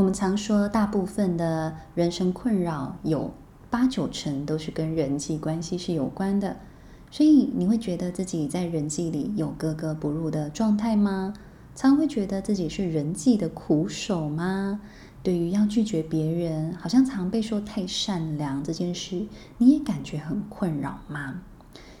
[0.00, 3.34] 我们常说，大部分的人生困扰有
[3.68, 6.56] 八九成都是跟人际关系是有关的。
[7.10, 11.34] 所以你会觉得自己在人际里有格格不入的状态吗？
[11.74, 14.80] 常会觉得自己是人际的苦手吗？
[15.22, 19.26] 对于要拒绝别人，好像常被说太善良这件事，
[19.58, 21.42] 你也感觉很困扰吗？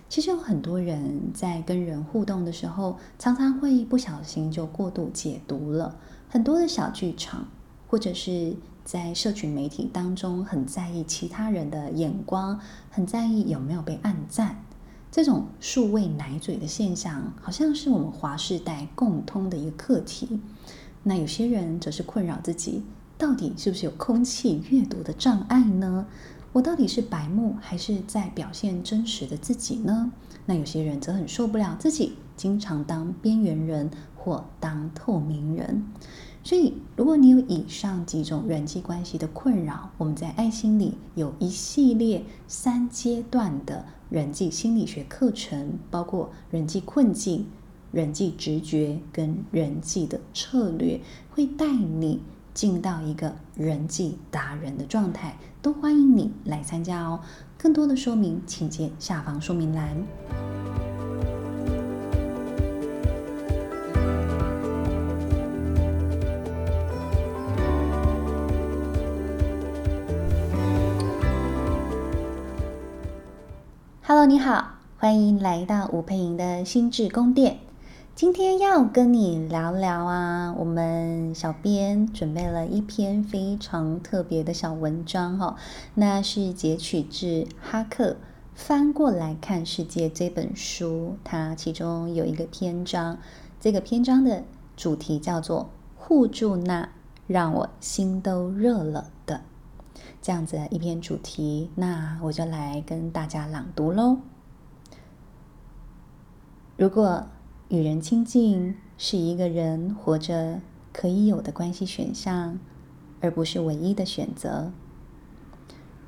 [0.08, 5.98] 其实有很多人在跟人互动的时候，常常会不小心就过度解读了
[6.30, 7.46] 很多的小剧场，
[7.90, 8.54] 或者是
[8.84, 14.64] 在社群媒体当中很在意其他人的眼光，很在意有没有被按赞。
[15.10, 20.38] 这种数位奶嘴的现象，好像是我们华世代共通的一个课题。
[21.02, 22.84] 那有些人则是困扰自己，
[23.18, 26.06] 到底是不是有空气阅读的障碍呢？
[26.52, 30.12] 我到底是白目，还是在表现真实的自己呢？
[30.46, 35.84] 那有些人则很受不了自己，经常当边缘人或当透明人。
[36.42, 47.46] 所以，如果你有以上几种人际关系的困扰，我们在爱心里有一系列三阶段的人际心理学课程，包括人际困境、
[47.92, 50.98] 人际直觉跟人际的策略，
[51.30, 52.22] 会带你
[52.54, 57.20] 进到一个人际达人的状态，都欢迎你来参加哦。
[57.58, 60.49] 更多的说明，请见下方说明栏。
[74.20, 77.60] 哦你好，欢迎来到吴佩莹的心智宫殿。
[78.14, 85.56] 今天要跟你聊聊啊，我们小编准备了一篇非常特别的小文章哈，
[85.94, 87.26] 那是截取自
[87.62, 88.18] 《哈克
[88.54, 93.16] 翻过来看世界》这本书，它其中有一个篇章，
[93.58, 94.44] 这个篇章的
[94.76, 96.90] 主题叫做“护住那
[97.26, 99.10] 让我心都热了”。
[100.22, 104.18] 这样子一篇主题，那我就来跟大家朗读喽。
[106.76, 107.26] 如果
[107.68, 110.60] 与人亲近是一个人活着
[110.92, 112.58] 可以有的关系选项，
[113.20, 114.72] 而不是唯一的选择；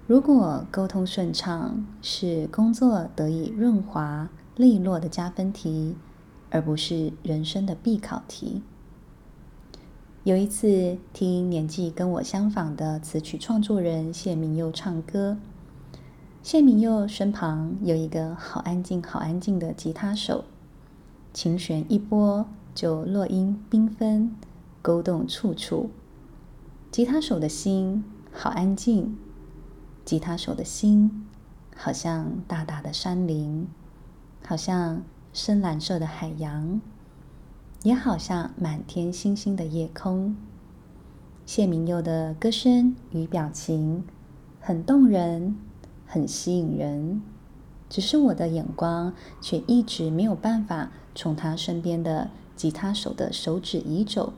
[0.06, 5.96] 如果沟通顺畅是工作得以润滑利落的加分题，
[6.50, 8.62] 而不是人生的必考题。
[10.24, 15.36] 有一次听年纪跟我相仿的词曲创作人谢明佑唱歌，
[16.44, 20.44] 谢明佑身旁有一个好安静、好安静的吉他手，
[21.32, 24.36] 琴弦一拨就落音缤纷，
[24.80, 25.90] 勾动处处。
[26.92, 29.18] 吉他手的心好安静，
[30.04, 31.26] 吉他手的心
[31.74, 33.66] 好像大大的山林，
[34.46, 35.02] 好像
[35.32, 36.80] 深蓝色的海洋。
[37.82, 40.36] 也好像满天星星的夜空。
[41.44, 44.04] 谢明佑的歌声与表情
[44.60, 45.56] 很动人，
[46.06, 47.20] 很吸引人，
[47.88, 54.32] 只是我的眼光却一直没有办法从他身边的吉他手的手指移走。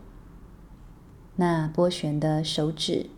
[1.36, 3.10] 那拨弦的手指，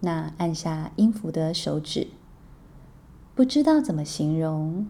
[0.00, 2.08] 那按下音符的手指，
[3.34, 4.86] 不知道怎么形容，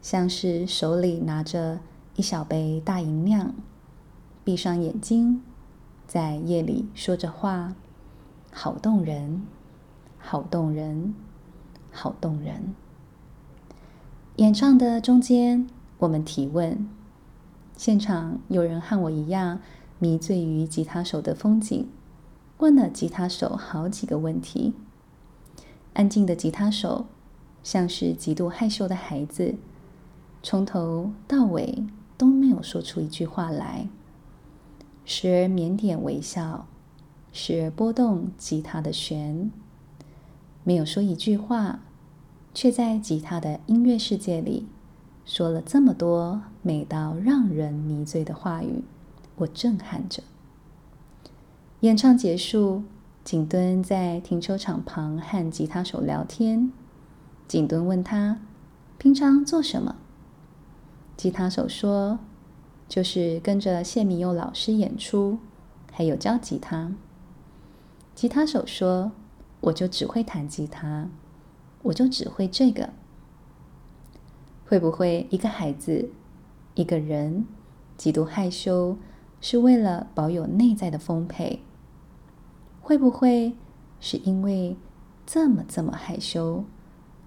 [0.00, 1.80] 像是手里拿着
[2.14, 3.52] 一小杯大吟酿。
[4.48, 5.42] 闭上眼睛，
[6.06, 7.74] 在夜里说着话，
[8.50, 9.42] 好动人，
[10.16, 11.14] 好动人，
[11.92, 12.74] 好动人。
[14.36, 16.88] 演唱的中间，我们提问。
[17.76, 19.60] 现场有人和我一样
[19.98, 21.86] 迷醉于吉他手的风景，
[22.56, 24.72] 问了吉他手好几个问题。
[25.92, 27.04] 安静的吉他手
[27.62, 29.56] 像是极度害羞的孩子，
[30.42, 31.84] 从头到尾
[32.16, 33.86] 都没有说出一句话来。
[35.10, 36.66] 时而腼腆微笑，
[37.32, 39.50] 时而拨动吉他的弦，
[40.64, 41.80] 没有说一句话，
[42.52, 44.66] 却在吉他的音乐世界里
[45.24, 48.84] 说了这么多美到让人迷醉的话语，
[49.36, 50.22] 我震撼着。
[51.80, 52.82] 演唱结束，
[53.24, 56.70] 景敦在停车场旁和吉他手聊天。
[57.48, 58.40] 景敦问他
[58.98, 59.96] ：“平常做什么？”
[61.16, 62.18] 吉他手说。
[62.88, 65.38] 就是跟着谢明佑老师演出，
[65.92, 66.92] 还有教吉他。
[68.14, 69.12] 吉他手说
[69.60, 71.10] ：“我就只会弹吉他，
[71.82, 72.90] 我就只会这个。”
[74.66, 76.10] 会不会一个孩子，
[76.74, 77.46] 一个人
[77.96, 78.96] 极度害羞，
[79.40, 81.62] 是为了保有内在的丰沛？
[82.80, 83.54] 会不会
[84.00, 84.76] 是因为
[85.24, 86.64] 这么这么害羞，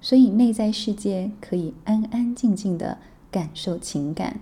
[0.02, 2.98] 所以内在世界可以安安静静的
[3.32, 4.42] 感受情感？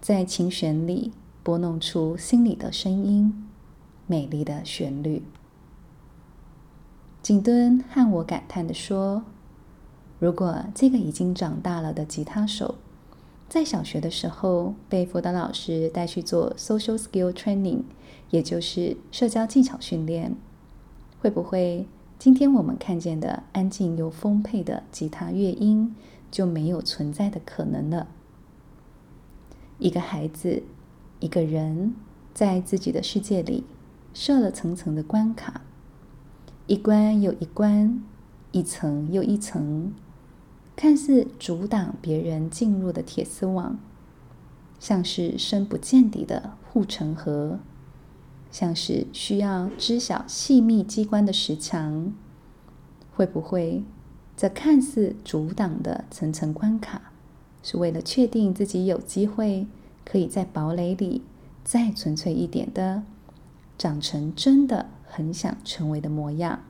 [0.00, 1.12] 在琴弦里
[1.42, 3.46] 拨弄出心里的声音，
[4.06, 5.22] 美丽的旋律。
[7.22, 9.22] 景敦和我感叹地说
[10.18, 12.76] ：“如果这个已经长大了的吉他手，
[13.46, 17.82] 在小学的时候被辅导老师带去做 social skill training，
[18.30, 20.34] 也就是社交技巧训练，
[21.20, 21.86] 会不会
[22.18, 25.94] 今天我们看见的安静又丰沛的吉他乐音
[26.30, 28.08] 就没有存在的可能了？
[29.80, 30.62] 一个孩子，
[31.18, 31.94] 一个人，
[32.32, 33.64] 在自己的世界里
[34.14, 35.62] 设了层层的关卡。”
[36.68, 38.00] 一关又一关，
[38.52, 39.92] 一层又一层，
[40.76, 43.76] 看似阻挡别人进入的铁丝网，
[44.78, 47.58] 像是深不见底的护城河，
[48.52, 52.12] 像是需要知晓细密机关的石墙。
[53.12, 53.82] 会不会，
[54.36, 57.09] 这看似阻挡的层层关卡，
[57.62, 59.66] 是为了确定自己有机会
[60.04, 61.22] 可以在堡垒里
[61.62, 63.02] 再纯粹一点的，
[63.76, 64.86] 长成真的？
[65.12, 66.60] 很想成为的模样，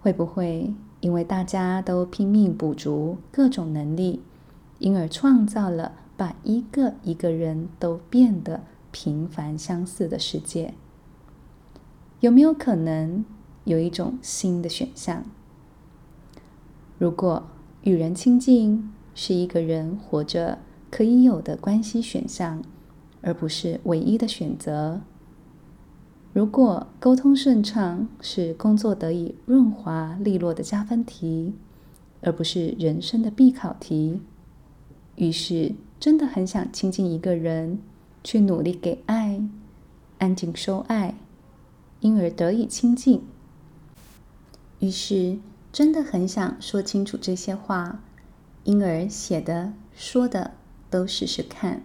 [0.00, 4.22] 会不会因为大家都拼命补足各种能力，
[4.80, 10.74] 因而创造了把一个一个人都变得平凡相似的世界？
[12.18, 13.24] 有没有可能
[13.62, 15.22] 有一种新的选项？
[16.98, 17.44] 如果
[17.82, 20.58] 与人亲近是一个人活着
[20.90, 22.62] 可以有的关系选项，
[23.22, 25.00] 而不是唯一的选择？
[26.32, 31.54] 如果沟通顺畅是工作得以润滑利落的加分题，
[32.20, 34.20] 而不是人生的必考题，
[35.16, 37.80] 于是真的很想亲近一个人，
[38.22, 39.42] 去努力给爱，
[40.18, 41.16] 安静收爱，
[41.98, 43.22] 因而得以亲近。
[44.78, 45.38] 于是
[45.72, 48.00] 真的很想说清楚这些话，
[48.64, 50.52] 因而写的说的
[50.88, 51.82] 都试试看，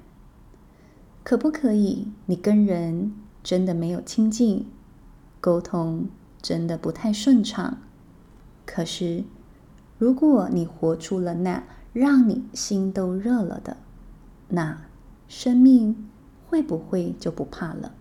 [1.24, 2.08] 可不可以？
[2.26, 3.14] 你跟人。
[3.44, 4.66] 真的没有亲近，
[5.40, 6.10] 沟通
[6.42, 7.78] 真的不太顺畅。
[8.66, 9.24] 可是，
[10.00, 11.64] 如果你活出了那
[11.94, 13.78] 让你心都热了的，
[14.48, 14.82] 那
[15.28, 16.10] 生命
[16.48, 17.94] 会不会就不怕了？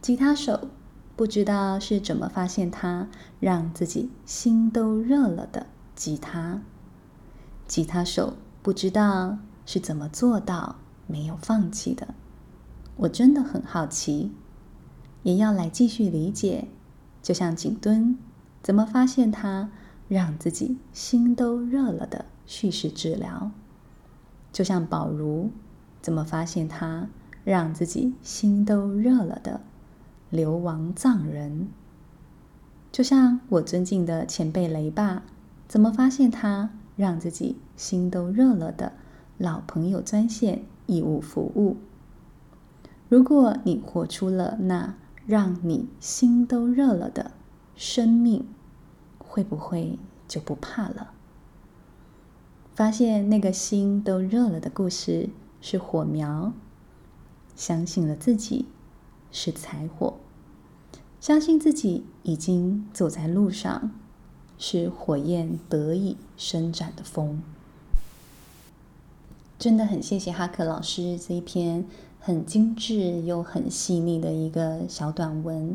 [0.00, 0.68] 吉他手
[1.16, 3.08] 不知道是怎么发现他
[3.40, 5.66] 让自己心都热了的
[5.96, 6.62] 吉他，
[7.68, 10.76] 吉他手不知道是怎么做到
[11.06, 12.08] 没有放弃的。
[12.96, 14.32] 我真的很好奇，
[15.22, 16.66] 也要来继续理解。
[17.22, 18.18] 就像景敦
[18.62, 19.70] 怎么发现他
[20.08, 23.50] 让自己心都热了的叙事治疗，
[24.50, 25.50] 就像宝如
[26.00, 27.08] 怎么发现他
[27.44, 29.60] 让自己心都热了的
[30.30, 31.68] 流亡藏人，
[32.90, 35.22] 就像我尊敬的前辈雷爸
[35.66, 38.92] 怎么发现他让自己心都热了的
[39.38, 41.76] 老朋友专线义务服务。
[43.08, 47.30] 如果你活出了那让你心都热了的
[47.76, 48.46] 生命，
[49.16, 49.96] 会不会
[50.26, 51.12] 就不怕了？
[52.74, 55.30] 发现那个心都热了的故事
[55.60, 56.52] 是火苗，
[57.54, 58.66] 相信了自己
[59.30, 60.18] 是柴火，
[61.20, 63.92] 相信自己已经走在路上，
[64.58, 67.42] 是火焰得以伸展的风。
[69.58, 71.86] 真的很谢谢哈克老师这一篇。
[72.20, 75.74] 很精致又很细腻的一个小短文，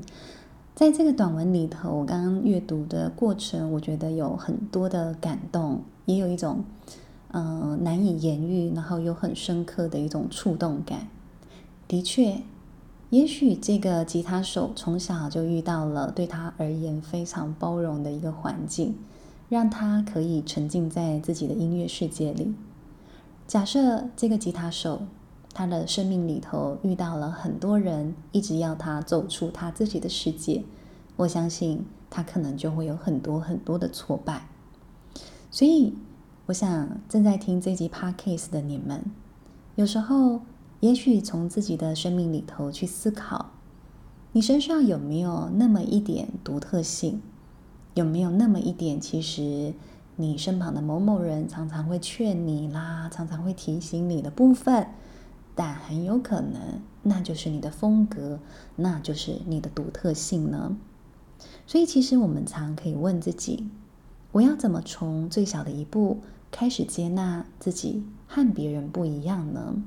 [0.75, 6.63] 在这个短文里头，我刚刚阅读的过程，我觉得有很多的感动，也有一种
[7.29, 11.07] 嗯、呃、难以言喻，然后又很深刻的一种触动感。
[11.87, 12.41] 的确，
[13.13, 18.95] 也许这个吉他手从小就遇到了对他而言非常包容的一个环境，
[19.49, 22.55] 让他可以沉浸在自己的音乐世界里。
[23.45, 25.03] 假设这个吉他手。
[25.55, 30.63] 他的生命里头遇到了很多人，一直要他走出他自己的世界。
[31.15, 34.47] 我相信他可能就会有很多很多的挫败。
[35.51, 35.93] 所以，
[36.47, 39.03] 我想正在听这集 Podcast 的你们，
[39.75, 40.41] 有时候
[40.83, 43.51] 也许从自己的生命里头去思考，
[44.33, 47.21] 你身上有没有那么一点独特性？
[47.93, 49.73] 有没有那么一点，其实
[50.17, 54.87] 你身旁的某某人常常会劝你啦，常常会提醒你的部分？
[55.55, 58.39] 但很有可能，那就是你的风格，
[58.75, 60.75] 那就是你的独特性呢。
[61.65, 63.69] 所以，其实我们常可以问自己：
[64.33, 66.19] 我要怎么从最小的一步
[66.51, 69.81] 开始接纳自己和别人不一样呢？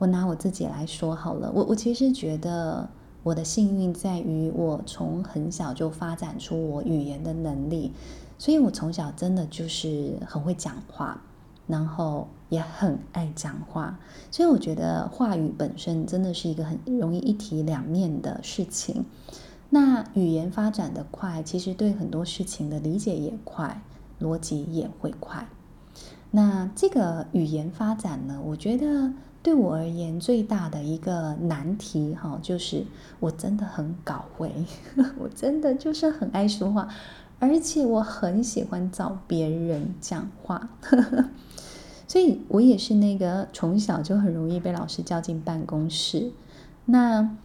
[0.00, 2.88] 我拿我自己来说好了，我我其实觉得
[3.22, 7.92] 我的幸运在于我从很小就发展出我语言的能力，
[8.38, 11.20] 所以我从小真的就是很会讲话。
[11.66, 14.00] 然后也很爱讲话，
[14.32, 19.04] 所以我觉得话语本身真的是一个很容易一体两面的事情。
[19.68, 23.84] 那语言发展的快，其实对很多事情的理解也快，
[24.18, 25.46] 逻辑也会快。
[26.32, 29.12] 那这个语言发展呢，我觉得
[29.42, 32.84] 对我而言最大的一个难题哈，就是
[33.20, 34.52] 我真的很搞会，
[35.18, 36.88] 我真的就是很爱说话，
[37.38, 40.68] 而且我很喜欢找别人讲话，
[42.06, 46.32] 所以我也是那个从小就很容易被老师叫进办公室。
[46.84, 47.36] 那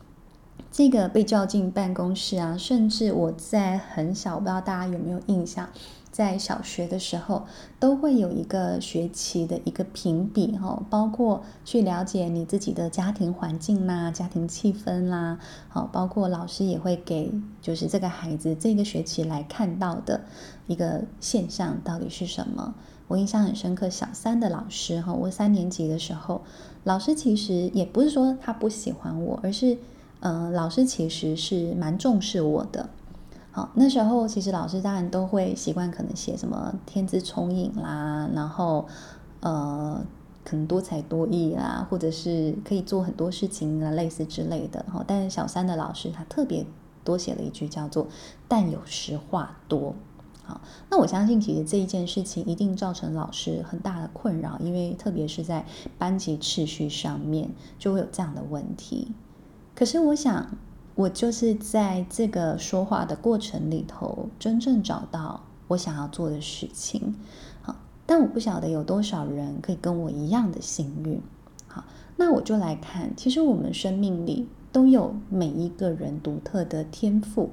[0.71, 5.69] 这个被叫进办公室啊，甚至我在很小，不知道大家有没有印象，
[6.15, 7.43] 在小学的时候
[7.77, 17.29] 都会有一个学期的一个评比哈，包括去了解你自己的家庭环境啦、家庭气氛啦，好，包括老师也会给
[17.61, 20.21] 就是这个孩子这个学期来看到的
[20.67, 22.73] 一个现象到底是什么。
[23.09, 26.43] 我印象很深刻，小三的老师哈，我三年级的时候，
[26.85, 29.77] 老师其实也不是说他不喜欢我，而是。
[30.21, 32.89] 嗯、呃，老师其实是蛮重视我的。
[33.55, 38.85] 好，那时候其实老师当然都会习惯可能写什么天资聪颖啦，然后
[39.39, 40.05] 呃，
[40.43, 44.85] 可能多才多艺啦，或者是可以做很多事情啊，类似之类的。
[44.91, 46.65] 哈，但是小三的老师他特别
[47.05, 48.09] 多写了一句叫做
[48.49, 49.95] “但有时话多”。
[50.43, 50.59] 好，
[50.89, 55.65] 那我相信其实这一件事情一定造成老师很大的困扰，因为特别是在
[55.97, 59.13] 班级秩序上面就会有这样的问题。
[59.73, 60.57] 可是我想，
[60.95, 67.15] 我就是在这个说话的过程里头，真正找到我想要做的事情。
[67.61, 67.75] 好，
[68.05, 71.21] 但我不晓得有多少人可以跟我一样的幸运。
[71.67, 71.83] 好，
[72.15, 77.49] 那我就来看，其实我们生命里都有每一个人独特的天赋。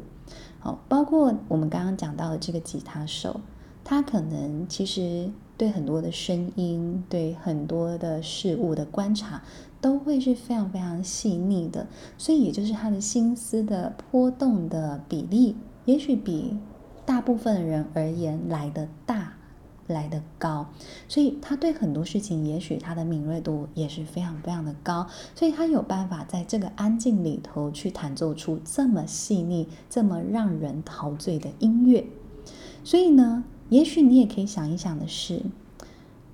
[0.61, 3.41] 好，包括我们刚刚讲到的这个吉他手，
[3.83, 9.43] 他可能其实对很多的声音，对很多的事物的观察。
[9.81, 11.87] 都会是非常非常细腻的，
[12.19, 16.57] 所以也就是他的心思的波动的比例，也许比
[17.05, 19.35] 大部分人而言来得大，
[19.87, 20.69] 来得高，
[21.09, 32.05] 所以他对很多事情，也许他的敏锐度也是非常非常的高，所以他有办法在这个安静里头去弹奏出这么细腻、这么让人陶醉的音乐。
[32.85, 33.43] 所以呢，
[33.73, 35.41] 也许你也可以想一想的是。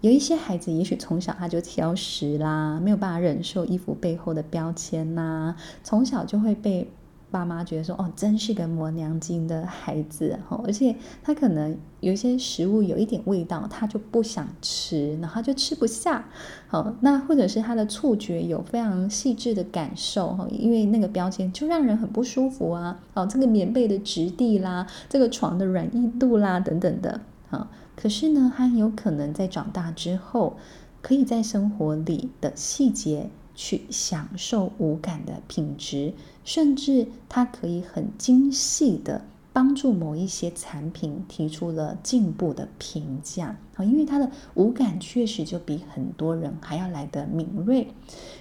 [0.00, 6.88] 有一些孩子，也许从小他就挑食啦，没有办法忍受衣服背后的标签呐，从小就会被
[7.30, 16.28] 爸妈觉得说，哦，真是个磨娘精的孩子哈，而且他可能有一些食物有一点味道，他就不想吃，然后就吃不下，
[16.68, 27.68] 好，那或者是他的触觉有非常细致的感受哈，因为那个标签就让人很不舒服啊，哦，这个棉被的质地啦，这个床的软硬度啦，等等的，好。
[27.94, 30.56] 可是呢，他有可能在长大之后，
[31.02, 33.28] 可以在生活里的细节
[33.60, 47.88] 去享受五感的品质，甚至他可以很精细的帮助某一些产品提出了进步的评价啊，因为他的五感确实就比很多人还要来得敏锐，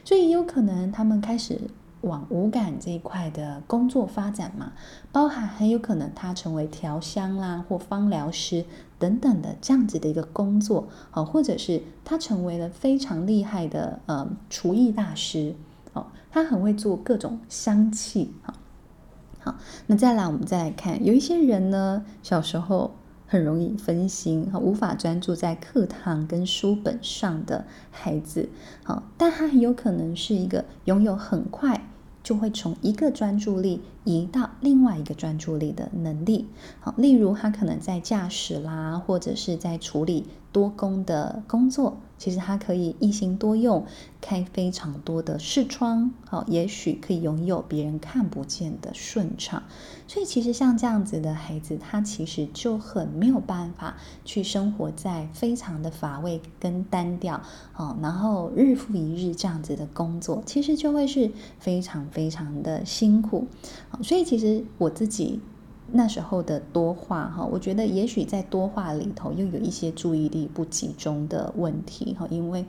[0.05, 1.59] 所以有可能他们开始。
[2.01, 4.73] 往五感这一块的工作发展嘛，
[5.11, 8.65] 包含很有可能他成为调香啦或芳疗师
[8.99, 15.55] 等等的这样子的一个工作，好，或者是他成为了非常厉害的呃厨艺大师，
[15.93, 18.53] 哦，他很会做各种香气，好，
[19.39, 19.55] 好，
[19.87, 22.95] 那再来我们再来看，有一些人呢，小时候
[23.27, 28.49] 很容易分心，无法专注在课堂跟书本上的孩子，
[28.83, 31.87] 好，但他很有可能是一个拥有很快。
[32.23, 36.49] 就会从一个专注力移到另外一个专注力的能力。
[36.81, 41.95] 好，例如他可能在驾驶啦，或者是在处理多工的工作。
[42.17, 43.85] 其实他可以一心多用，
[44.19, 49.63] 开非常多的视窗，好，也许可以拥有别人看不见的顺畅。
[50.07, 63.47] 所以其实像这样子的孩子，他其实就很没有办法去生活在非常的乏味跟单调，好，然后日复一日这样子的工作，其实就会是非常非常的辛苦。
[63.89, 65.39] 好，所以其实我自己。
[65.91, 72.65] 那时候的多话哈，我觉得也许在多话里头又有一些注意力不集中的问题哈，因为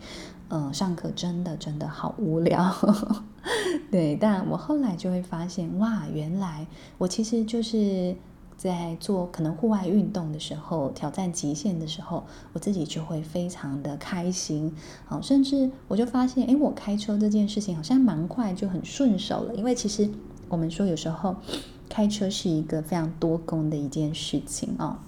[0.49, 2.73] 呃上课真的真的好无聊，
[3.91, 8.15] 对，但我后来就会发现哇，原来我其实就是
[8.57, 14.73] 在做可能户外运动的时候，挑战极限的时候，我自己就会非常的开心，
[15.07, 20.09] 好，甚至我就发现，哎，我开车这件事情好像蛮快就很顺手了，因为其实
[20.49, 21.35] 我们说有时候。
[21.89, 24.99] 开车是一个非常多工的一件事情哦。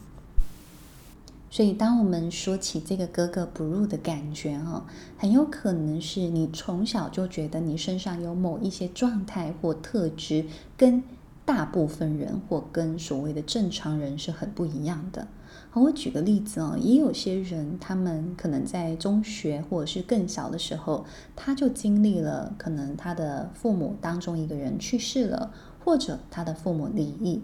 [1.53, 4.87] 所以，当我们说起这个格格不入的感觉，哈，
[5.19, 10.45] 很有可能是你从小就觉得你身上有某一些状态或特质，
[10.77, 11.03] 跟
[11.45, 15.27] 大部分人或跟所谓的正常人是很不一样的。
[15.71, 25.53] 好，我举个例子哦，也有些人，他们可能在中学或者是更小的时候，他就经历了可能他的父母当中一个人去世了。
[25.85, 27.43] 或者他的父母离异，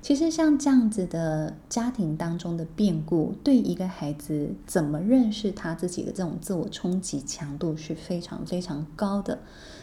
[0.00, 9.38] 其实像这样子的家庭当中的变故，对一个孩子怎么认识他自己的这种自我冲击强度是非常非常高的，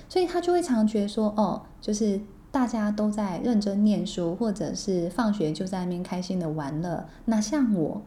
[0.10, 2.20] 所以他就会常觉得说，哦，就是
[2.52, 8.02] 大家都在认真念书，或者是放学就在那边开心的玩乐，那像我。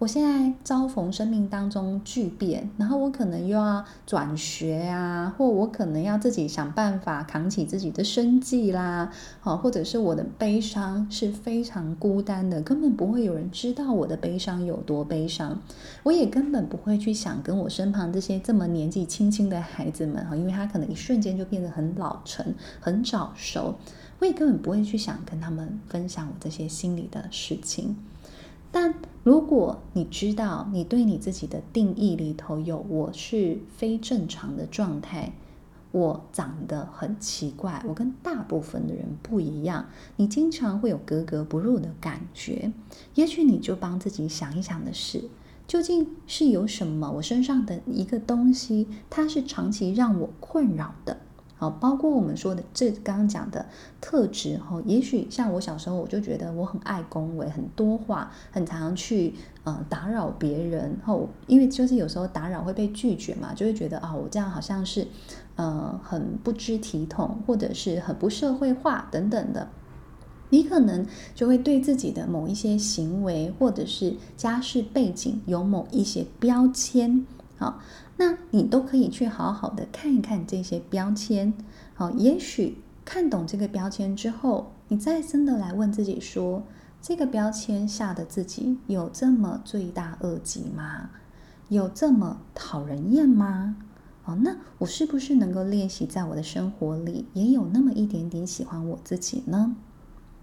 [0.00, 15.60] 我现在遭逢生命当中巨变，然后我可能又要转学啊，或我可能要自己想办法扛起自己的生计啦，好，或者是我的悲伤是非常孤单的，根本不会有人知道我的悲伤有多悲伤，
[16.02, 23.74] 我也根本不会去想跟我身旁这些这么年纪轻轻的孩子们哈，因为他可能一瞬间就变得很老成、很早熟，
[24.18, 27.94] 我也根本不会去想跟他们分享我这些心里的事情。
[28.72, 35.32] 但如果你知道你对你自己的定义里头有“我是非正常的状态”，
[35.92, 39.86] 我长得很奇怪，我跟大部分的人不一样，
[40.16, 42.72] 你经常会有格格不入的感觉。
[43.16, 45.24] 也许你就帮自己想一想的是，
[45.66, 51.18] 究竟是有什么我身上的一个东西，它是长期让我困扰的。
[51.60, 53.66] 好，包括我们说的这刚刚讲的
[54.00, 65.06] 特质哈，也许像我小时候，我就觉得我很爱恭维，很多话，很常去呃打扰别人后，因为就是有时候打扰会被拒绝嘛，就会觉得啊，我这样好像是
[65.56, 69.68] 呃很不知体统，或者是很不社会化等等的，
[70.48, 77.26] 你可能就会对自己的某一些行为或者是家世背景有某一些标签。
[77.60, 77.78] 好，
[78.16, 81.52] 那你都可以去好好的看一看这些标签。
[81.92, 86.62] 好，也许看懂这个标签之后，你再真的来问自己说：
[87.02, 91.10] 这个标签下的自己有这么罪大恶极吗？
[91.68, 93.76] 有这么讨人厌吗？
[94.22, 99.76] 好，那我是不是能够练习在我的生活里也有那么一点点喜欢我自己呢？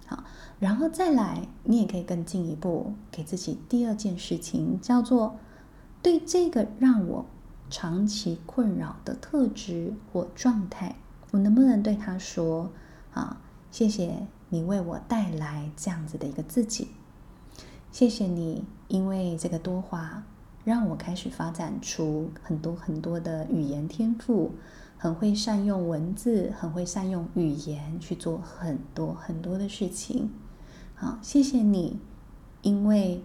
[0.05, 0.23] 好，
[0.59, 5.37] 然后再来，你也可以更进一步，给自己第二件事情，叫做。
[6.01, 7.25] 对这个让我
[7.69, 10.95] 长期困扰的特质或状态，
[11.31, 12.71] 我能不能对他说
[13.13, 16.87] ：“啊，谢谢你为我带来这样子的一个自己，
[17.91, 20.23] 谢谢你，因为这个多话
[20.63, 24.51] 让我开始发展出很多很多的语言天赋，
[24.97, 30.29] 很会善用文字，很会善用语言去做很多很多的事情。
[30.95, 31.99] 好，谢谢你，
[32.61, 33.21] 因为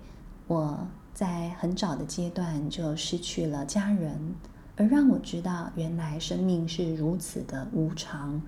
[0.49, 4.35] 我。”在很早的阶段就失去了家人，
[4.77, 8.41] 而让我知道原来生命是如此的无常，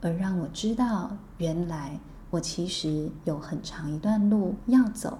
[0.00, 1.98] 而让我知道原来
[2.30, 5.18] 我其实有很长一段路要走，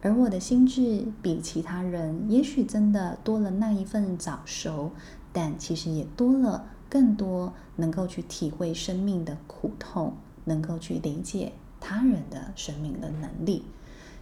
[0.00, 4.92] 而我的心智比其他人也许真的多了那一份早熟，
[5.32, 13.64] 但其实也多了更多能够去体会生命的苦痛，能够去理解他人的生命的能力。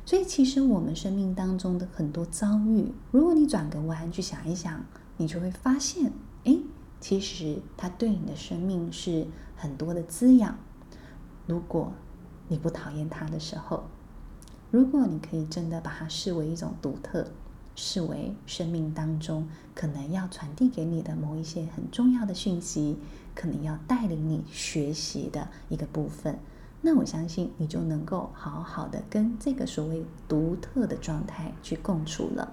[0.07, 6.13] 所以，其实我们生命当中的很多遭遇，如果你转个弯去想一想，你就会发现，
[6.45, 6.57] 哎，
[7.01, 10.57] 其实它对你的生命是很多的滋养。
[11.47, 11.93] 如果
[12.47, 13.83] 你不讨厌它的时候，
[14.71, 17.27] 如果你可以真的把它视为一种独特，
[17.75, 22.97] 视为生命当中可能要传递给你的某一些很重要的讯息，
[23.35, 26.39] 可能要带领你学习的一个部分。
[26.89, 32.53] 那我相信你就能够好好的跟这个所谓独特的状态去共处了。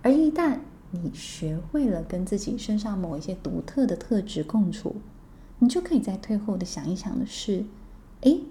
[0.00, 0.60] 而一旦
[0.92, 4.94] 你学会了跟自己身上某一些独特的特质共处，
[5.58, 7.64] 你就可以在退后的想一想的是：
[8.20, 8.42] 诶，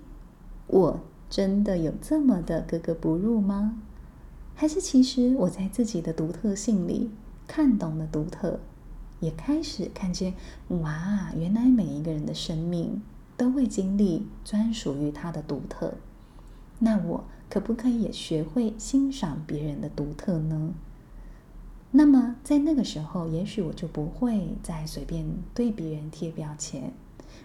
[0.67, 0.99] 我
[1.29, 3.81] 真的有这么的格格不入吗？
[4.53, 7.09] 还是其实我在自己的独特性里
[7.47, 8.59] 看懂了独特，
[9.21, 10.33] 也开始看见，
[10.67, 13.01] 哇，原来每一个人的生命。
[13.41, 15.95] 都会经历专属于他的独特，
[16.77, 20.75] 那我可不可以也学会欣赏别人的独特呢？
[21.89, 25.25] 那么在那个时候，也许我就不会再随便
[25.55, 26.93] 对别人贴标签，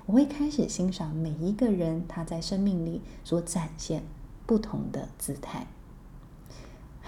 [0.04, 4.02] 我会开始欣赏每一个人他在生命里所展现
[4.44, 5.66] 不同的姿态。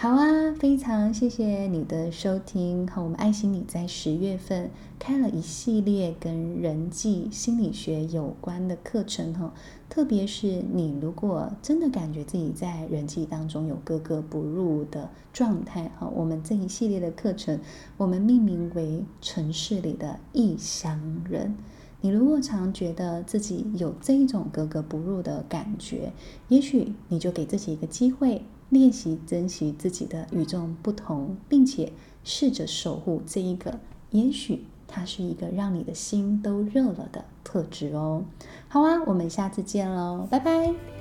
[0.00, 2.86] 好啊，非常谢谢你的收听。
[2.86, 9.52] 好，我们爱心理在十月份开了一系列跟人际心理学有关的课程哈。
[9.88, 17.58] 特别是你如果真的感觉自己在人际当中有格格不入的状态哈，我们这一系列的课程，
[17.96, 21.56] 我们命名为城市里的异乡人。
[22.00, 26.12] 你如果常觉得自己有这一种格格不入的感觉，
[26.46, 28.42] 也许你就给自己一个机会。
[28.70, 31.92] 练习珍惜自己的与众不同，并且
[32.24, 38.24] 试着守护这一个，也许它是一个让你的心都热了的特质哦。
[38.68, 40.97] 好啊，我们下次见喽，拜拜。